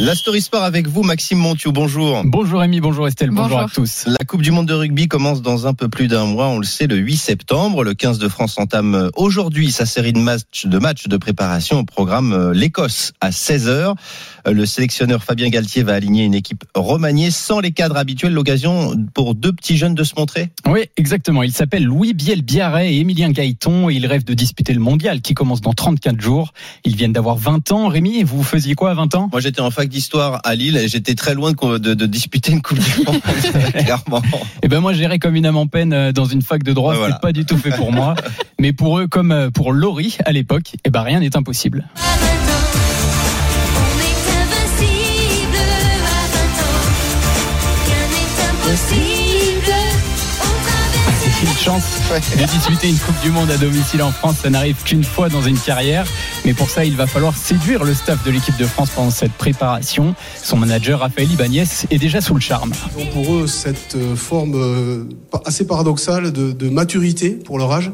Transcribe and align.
La 0.00 0.14
Story 0.14 0.40
Sport 0.40 0.62
avec 0.62 0.86
vous, 0.86 1.02
Maxime 1.02 1.38
Montiou. 1.38 1.72
Bonjour. 1.72 2.22
Bonjour 2.24 2.60
Rémi, 2.60 2.80
bonjour 2.80 3.08
Estelle, 3.08 3.30
bonjour, 3.30 3.58
Bonjour. 3.58 3.60
à 3.60 3.68
tous. 3.68 4.04
La 4.06 4.24
Coupe 4.24 4.42
du 4.42 4.52
Monde 4.52 4.66
de 4.66 4.74
rugby 4.74 5.08
commence 5.08 5.42
dans 5.42 5.66
un 5.66 5.74
peu 5.74 5.88
plus 5.88 6.06
d'un 6.06 6.24
mois. 6.24 6.46
On 6.46 6.58
le 6.58 6.64
sait, 6.64 6.86
le 6.86 6.94
8 6.94 7.16
septembre. 7.16 7.82
Le 7.82 7.94
15 7.94 8.20
de 8.20 8.28
France 8.28 8.56
entame 8.58 9.10
aujourd'hui 9.16 9.72
sa 9.72 9.86
série 9.86 10.12
de 10.12 10.20
matchs 10.20 10.66
de, 10.66 10.78
matchs 10.78 11.08
de 11.08 11.16
préparation 11.16 11.80
au 11.80 11.84
programme 11.84 12.32
euh, 12.32 12.52
l'Écosse 12.54 13.12
à 13.20 13.30
16h. 13.30 13.94
Le 14.46 14.66
sélectionneur 14.66 15.24
Fabien 15.24 15.48
Galtier 15.48 15.82
va 15.82 15.94
aligner 15.94 16.24
une 16.24 16.34
équipe 16.34 16.64
remaniée 16.76 17.32
sans 17.32 17.58
les 17.58 17.72
cadres 17.72 17.96
habituels. 17.96 18.32
L'occasion 18.32 18.94
pour 19.14 19.34
deux 19.34 19.52
petits 19.52 19.76
jeunes 19.76 19.96
de 19.96 20.04
se 20.04 20.14
montrer. 20.16 20.50
Oui, 20.66 20.84
exactement. 20.96 21.42
Il 21.42 21.52
s'appelle 21.52 21.84
Louis 21.84 22.14
Biel 22.14 22.42
Biarret 22.42 22.94
et 22.94 23.00
Émilien 23.00 23.30
Gaëton 23.30 23.90
et 23.90 23.94
ils 23.94 24.06
rêvent 24.06 24.24
de 24.24 24.34
disputer 24.34 24.74
le 24.74 24.80
mondial 24.80 25.22
qui 25.22 25.34
commence 25.34 25.60
dans 25.60 25.74
34 25.74 26.20
jours. 26.20 26.52
Ils 26.84 26.94
viennent 26.94 27.12
d'avoir 27.12 27.36
20 27.36 27.72
ans. 27.72 27.88
Rémi, 27.88 28.22
vous 28.22 28.44
faisiez 28.44 28.74
quoi 28.76 28.92
à 28.92 28.94
20 28.94 29.14
ans? 29.16 29.28
Moi, 29.32 29.40
j'étais 29.40 29.60
en 29.60 29.70
fac 29.70 29.87
d'histoire 29.88 30.40
à 30.44 30.54
Lille 30.54 30.76
et 30.76 30.88
j'étais 30.88 31.14
très 31.14 31.34
loin 31.34 31.52
de, 31.52 31.78
de- 31.78 31.94
de 31.94 32.06
disputer 32.06 32.52
une 32.52 32.62
Coupe 32.62 32.78
du 32.78 33.04
Monde. 33.04 33.20
Clairement. 33.72 34.22
Eh 34.62 34.68
ben 34.68 34.80
moi, 34.80 34.92
j'irais 34.92 35.18
comme 35.18 35.34
une 35.36 35.46
âme 35.46 35.56
en 35.56 35.66
peine 35.66 35.92
euh, 35.92 36.12
dans 36.12 36.24
une 36.26 36.42
fac 36.42 36.62
de 36.62 36.72
droit. 36.72 36.94
Voilà. 36.94 37.14
C'est 37.14 37.20
pas 37.26 37.32
du 37.32 37.44
tout 37.44 37.56
fait 37.56 37.70
pour 37.70 37.92
moi. 37.92 38.14
Mais 38.60 38.72
pour 38.72 38.98
eux, 38.98 39.06
comme 39.08 39.32
euh, 39.32 39.50
pour 39.50 39.72
Laurie 39.72 40.16
à 40.24 40.32
l'époque, 40.32 40.72
eh 40.84 40.90
ben 40.90 41.02
rien 41.02 41.20
n'est 41.20 41.36
impossible. 41.36 41.86
Chance 51.68 52.00
de 52.38 52.46
disputer 52.46 52.88
une 52.88 52.96
Coupe 52.96 53.20
du 53.20 53.30
Monde 53.30 53.50
à 53.50 53.58
domicile 53.58 54.02
en 54.02 54.10
France. 54.10 54.36
Ça 54.42 54.48
n'arrive 54.48 54.82
qu'une 54.84 55.04
fois 55.04 55.28
dans 55.28 55.42
une 55.42 55.58
carrière. 55.58 56.06
Mais 56.46 56.54
pour 56.54 56.70
ça, 56.70 56.86
il 56.86 56.96
va 56.96 57.06
falloir 57.06 57.36
séduire 57.36 57.84
le 57.84 57.92
staff 57.92 58.24
de 58.24 58.30
l'équipe 58.30 58.56
de 58.56 58.64
France 58.64 58.88
pendant 58.88 59.10
cette 59.10 59.32
préparation. 59.32 60.14
Son 60.42 60.56
manager, 60.56 61.00
Raphaël 61.00 61.30
Ibanez, 61.30 61.66
est 61.90 61.98
déjà 61.98 62.22
sous 62.22 62.32
le 62.32 62.40
charme. 62.40 62.72
Ils 62.96 63.02
ont 63.02 63.06
pour 63.08 63.34
eux 63.34 63.46
cette 63.46 63.96
euh, 63.96 64.16
forme 64.16 64.54
euh, 64.54 65.04
assez 65.44 65.66
paradoxale 65.66 66.32
de, 66.32 66.52
de 66.52 66.68
maturité 66.70 67.32
pour 67.32 67.58
leur 67.58 67.70
âge, 67.70 67.92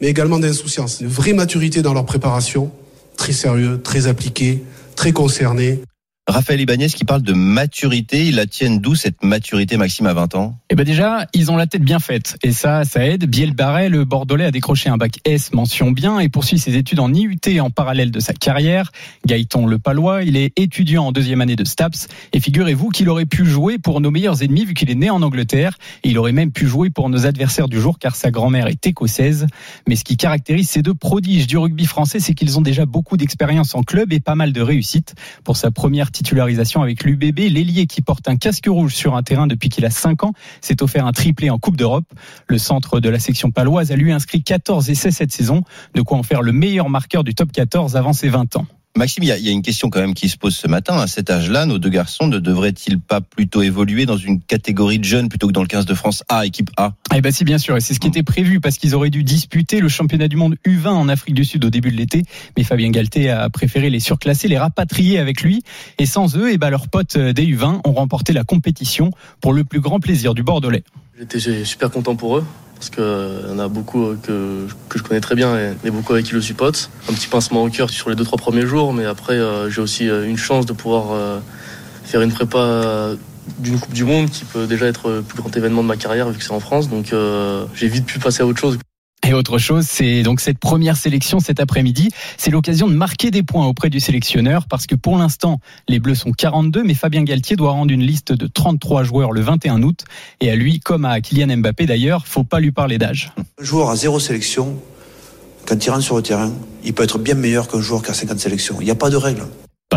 mais 0.00 0.06
également 0.06 0.38
d'insouciance. 0.38 1.00
Une 1.00 1.08
vraie 1.08 1.32
maturité 1.32 1.82
dans 1.82 1.94
leur 1.94 2.06
préparation, 2.06 2.70
très 3.16 3.32
sérieux, 3.32 3.80
très 3.82 4.06
appliqué, 4.06 4.62
très 4.94 5.10
concerné. 5.10 5.80
Raphaël 6.28 6.60
Ibanez 6.60 6.88
qui 6.88 7.04
parle 7.04 7.22
de 7.22 7.32
maturité. 7.32 8.26
Ils 8.26 8.34
la 8.34 8.46
tiennent 8.46 8.80
d'où 8.80 8.96
cette 8.96 9.22
maturité, 9.22 9.76
Maxime, 9.76 10.06
à 10.06 10.12
20 10.12 10.34
ans? 10.34 10.58
Eh 10.70 10.74
ben 10.74 10.82
déjà, 10.82 11.28
ils 11.32 11.52
ont 11.52 11.56
la 11.56 11.68
tête 11.68 11.82
bien 11.82 12.00
faite 12.00 12.36
et 12.42 12.50
ça, 12.50 12.82
ça 12.82 13.06
aide. 13.06 13.26
Biel 13.26 13.54
Barret, 13.54 13.88
le 13.88 14.04
Bordelais, 14.04 14.46
a 14.46 14.50
décroché 14.50 14.90
un 14.90 14.96
bac 14.96 15.20
S 15.24 15.52
mention 15.52 15.92
bien 15.92 16.18
et 16.18 16.28
poursuit 16.28 16.58
ses 16.58 16.76
études 16.76 16.98
en 16.98 17.14
IUT 17.14 17.60
en 17.60 17.70
parallèle 17.70 18.10
de 18.10 18.18
sa 18.18 18.32
carrière. 18.32 18.90
Gaëton 19.24 19.66
Le 19.66 19.78
Palois, 19.78 20.24
il 20.24 20.36
est 20.36 20.52
étudiant 20.58 21.04
en 21.04 21.12
deuxième 21.12 21.40
année 21.42 21.54
de 21.54 21.64
STAPS 21.64 22.08
et 22.32 22.40
figurez-vous 22.40 22.88
qu'il 22.88 23.08
aurait 23.08 23.24
pu 23.24 23.46
jouer 23.46 23.78
pour 23.78 24.00
nos 24.00 24.10
meilleurs 24.10 24.42
ennemis 24.42 24.64
vu 24.64 24.74
qu'il 24.74 24.90
est 24.90 24.96
né 24.96 25.10
en 25.10 25.22
Angleterre 25.22 25.78
et 26.02 26.08
il 26.08 26.18
aurait 26.18 26.32
même 26.32 26.50
pu 26.50 26.66
jouer 26.66 26.90
pour 26.90 27.08
nos 27.08 27.24
adversaires 27.24 27.68
du 27.68 27.80
jour 27.80 28.00
car 28.00 28.16
sa 28.16 28.32
grand-mère 28.32 28.66
est 28.66 28.84
écossaise. 28.84 29.46
Mais 29.86 29.94
ce 29.94 30.02
qui 30.02 30.16
caractérise 30.16 30.68
ces 30.70 30.82
deux 30.82 30.94
prodiges 30.94 31.46
du 31.46 31.56
rugby 31.56 31.86
français, 31.86 32.18
c'est 32.18 32.34
qu'ils 32.34 32.58
ont 32.58 32.62
déjà 32.62 32.84
beaucoup 32.84 33.16
d'expérience 33.16 33.76
en 33.76 33.84
club 33.84 34.12
et 34.12 34.18
pas 34.18 34.34
mal 34.34 34.52
de 34.52 34.60
réussite. 34.60 35.14
Pour 35.44 35.56
sa 35.56 35.70
première 35.70 36.10
titularisation 36.16 36.82
avec 36.82 37.04
l'UBB, 37.04 37.38
l'ailier 37.50 37.86
qui 37.86 38.00
porte 38.00 38.26
un 38.28 38.36
casque 38.36 38.66
rouge 38.68 38.94
sur 38.94 39.16
un 39.16 39.22
terrain 39.22 39.46
depuis 39.46 39.68
qu'il 39.68 39.84
a 39.84 39.90
5 39.90 40.24
ans 40.24 40.32
s'est 40.60 40.82
offert 40.82 41.06
un 41.06 41.12
triplé 41.12 41.50
en 41.50 41.58
Coupe 41.58 41.76
d'Europe. 41.76 42.06
Le 42.46 42.58
centre 42.58 43.00
de 43.00 43.08
la 43.08 43.18
section 43.18 43.50
paloise 43.50 43.92
a 43.92 43.96
lui 43.96 44.12
inscrit 44.12 44.42
14 44.42 44.88
essais 44.88 45.10
cette 45.10 45.32
saison, 45.32 45.62
de 45.94 46.00
quoi 46.00 46.16
en 46.16 46.22
faire 46.22 46.42
le 46.42 46.52
meilleur 46.52 46.88
marqueur 46.88 47.22
du 47.22 47.34
top 47.34 47.52
14 47.52 47.96
avant 47.96 48.12
ses 48.12 48.28
20 48.28 48.56
ans. 48.56 48.66
Maxime, 48.96 49.24
il 49.24 49.26
y, 49.26 49.32
a, 49.32 49.36
il 49.36 49.44
y 49.44 49.50
a 49.50 49.52
une 49.52 49.60
question 49.60 49.90
quand 49.90 50.00
même 50.00 50.14
qui 50.14 50.30
se 50.30 50.38
pose 50.38 50.56
ce 50.56 50.66
matin. 50.66 50.96
À 50.98 51.06
cet 51.06 51.28
âge-là, 51.28 51.66
nos 51.66 51.78
deux 51.78 51.90
garçons 51.90 52.28
ne 52.28 52.38
devraient-ils 52.38 52.98
pas 52.98 53.20
plutôt 53.20 53.60
évoluer 53.60 54.06
dans 54.06 54.16
une 54.16 54.40
catégorie 54.40 54.98
de 54.98 55.04
jeunes 55.04 55.28
plutôt 55.28 55.48
que 55.48 55.52
dans 55.52 55.60
le 55.60 55.66
15 55.66 55.84
de 55.84 55.92
France 55.92 56.24
A, 56.30 56.46
équipe 56.46 56.70
A? 56.78 56.94
Eh 57.14 57.20
ben 57.20 57.30
si 57.30 57.44
bien 57.44 57.58
sûr, 57.58 57.76
et 57.76 57.80
c'est 57.82 57.92
ce 57.92 58.00
qui 58.00 58.08
était 58.08 58.22
prévu 58.22 58.58
parce 58.58 58.78
qu'ils 58.78 58.94
auraient 58.94 59.10
dû 59.10 59.22
disputer 59.22 59.80
le 59.80 59.90
championnat 59.90 60.28
du 60.28 60.36
monde 60.36 60.56
U20 60.66 60.88
en 60.88 61.08
Afrique 61.10 61.34
du 61.34 61.44
Sud 61.44 61.66
au 61.66 61.70
début 61.70 61.90
de 61.90 61.96
l'été, 61.96 62.22
mais 62.56 62.64
Fabien 62.64 62.90
Galté 62.90 63.28
a 63.28 63.50
préféré 63.50 63.90
les 63.90 64.00
surclasser, 64.00 64.48
les 64.48 64.58
rapatrier 64.58 65.18
avec 65.18 65.42
lui, 65.42 65.62
et 65.98 66.06
sans 66.06 66.34
eux, 66.36 66.50
eh 66.50 66.56
ben 66.56 66.70
leurs 66.70 66.88
potes 66.88 67.18
des 67.18 67.46
U20 67.46 67.82
ont 67.84 67.92
remporté 67.92 68.32
la 68.32 68.44
compétition 68.44 69.10
pour 69.42 69.52
le 69.52 69.64
plus 69.64 69.80
grand 69.80 70.00
plaisir 70.00 70.32
du 70.32 70.42
Bordelais. 70.42 70.84
J'étais 71.18 71.64
super 71.64 71.90
content 71.90 72.16
pour 72.16 72.38
eux 72.38 72.44
parce 72.76 72.90
qu'il 72.90 73.48
y 73.48 73.52
en 73.52 73.58
a 73.58 73.68
beaucoup 73.68 74.04
euh, 74.04 74.18
que, 74.22 74.66
que 74.88 74.98
je 74.98 75.02
connais 75.02 75.20
très 75.20 75.34
bien 75.34 75.56
et, 75.84 75.90
beaucoup 75.90 76.12
avec 76.12 76.26
qui 76.26 76.32
je 76.32 76.38
suis. 76.38 76.54
Un 76.54 77.12
petit 77.12 77.28
pincement 77.28 77.64
au 77.64 77.70
cœur 77.70 77.90
sur 77.90 78.10
les 78.10 78.16
deux 78.16 78.24
trois 78.24 78.38
premiers 78.38 78.66
jours, 78.66 78.92
mais 78.92 79.06
après 79.06 79.34
euh, 79.34 79.70
j'ai 79.70 79.80
aussi 79.80 80.08
euh, 80.08 80.26
une 80.26 80.36
chance 80.36 80.66
de 80.66 80.72
pouvoir 80.72 81.12
euh, 81.12 81.40
faire 82.04 82.20
une 82.20 82.32
prépa 82.32 82.58
euh, 82.58 83.16
d'une 83.58 83.78
Coupe 83.78 83.92
du 83.92 84.04
Monde 84.04 84.30
qui 84.30 84.44
peut 84.44 84.66
déjà 84.66 84.86
être 84.86 85.10
le 85.10 85.22
plus 85.22 85.38
grand 85.38 85.54
événement 85.56 85.82
de 85.82 85.88
ma 85.88 85.96
carrière 85.96 86.28
vu 86.30 86.38
que 86.38 86.44
c'est 86.44 86.52
en 86.52 86.60
France. 86.60 86.88
Donc 86.88 87.12
euh, 87.12 87.64
j'ai 87.74 87.88
vite 87.88 88.06
pu 88.06 88.18
passer 88.18 88.42
à 88.42 88.46
autre 88.46 88.60
chose. 88.60 88.78
Et 89.26 89.32
autre 89.32 89.58
chose, 89.58 89.86
c'est 89.88 90.22
donc 90.22 90.38
cette 90.38 90.60
première 90.60 90.96
sélection 90.96 91.40
cet 91.40 91.58
après-midi. 91.58 92.10
C'est 92.38 92.52
l'occasion 92.52 92.86
de 92.86 92.94
marquer 92.94 93.32
des 93.32 93.42
points 93.42 93.66
auprès 93.66 93.90
du 93.90 93.98
sélectionneur 93.98 94.66
parce 94.68 94.86
que 94.86 94.94
pour 94.94 95.18
l'instant, 95.18 95.58
les 95.88 95.98
Bleus 95.98 96.14
sont 96.14 96.30
42, 96.30 96.84
mais 96.84 96.94
Fabien 96.94 97.24
Galtier 97.24 97.56
doit 97.56 97.72
rendre 97.72 97.92
une 97.92 98.04
liste 98.04 98.32
de 98.32 98.46
33 98.46 99.02
joueurs 99.02 99.32
le 99.32 99.40
21 99.40 99.82
août. 99.82 100.04
Et 100.40 100.48
à 100.48 100.54
lui, 100.54 100.78
comme 100.78 101.04
à 101.04 101.20
Kylian 101.20 101.56
Mbappé 101.56 101.86
d'ailleurs, 101.86 102.24
faut 102.24 102.44
pas 102.44 102.60
lui 102.60 102.70
parler 102.70 102.98
d'âge. 102.98 103.32
Un 103.60 103.64
joueur 103.64 103.90
à 103.90 103.96
zéro 103.96 104.20
sélection, 104.20 104.76
quand 105.66 105.84
il 105.84 105.90
rentre 105.90 106.04
sur 106.04 106.14
le 106.14 106.22
terrain, 106.22 106.52
il 106.84 106.94
peut 106.94 107.02
être 107.02 107.18
bien 107.18 107.34
meilleur 107.34 107.66
qu'un 107.66 107.80
joueur 107.80 108.04
qui 108.04 108.12
a 108.12 108.14
50 108.14 108.38
sélections. 108.38 108.76
Il 108.80 108.84
n'y 108.84 108.92
a 108.92 108.94
pas 108.94 109.10
de 109.10 109.16
règle. 109.16 109.42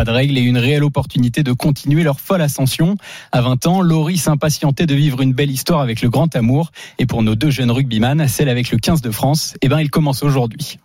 Pas 0.00 0.06
de 0.06 0.12
règle 0.12 0.38
et 0.38 0.40
une 0.40 0.56
réelle 0.56 0.82
opportunité 0.82 1.42
de 1.42 1.52
continuer 1.52 2.04
leur 2.04 2.20
folle 2.20 2.40
ascension. 2.40 2.96
À 3.32 3.42
20 3.42 3.66
ans, 3.66 3.82
Laurie 3.82 4.16
s'impatientait 4.16 4.86
de 4.86 4.94
vivre 4.94 5.20
une 5.20 5.34
belle 5.34 5.50
histoire 5.50 5.82
avec 5.82 6.00
le 6.00 6.08
grand 6.08 6.34
amour. 6.34 6.72
Et 6.98 7.04
pour 7.04 7.22
nos 7.22 7.34
deux 7.34 7.50
jeunes 7.50 7.70
rugbyman, 7.70 8.26
celle 8.26 8.48
avec 8.48 8.70
le 8.70 8.78
15 8.78 9.02
de 9.02 9.10
France, 9.10 9.56
eh 9.60 9.68
ben, 9.68 9.78
il 9.78 9.90
commence 9.90 10.22
aujourd'hui. 10.22 10.78